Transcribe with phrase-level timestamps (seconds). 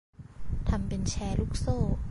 [0.69, 1.77] ทำเป็นแชร์ลูกโซ่